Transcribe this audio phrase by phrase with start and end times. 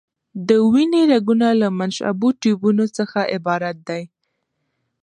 [0.47, 4.03] د وینې رګونه له منشعبو ټیوبونو څخه عبارت دي.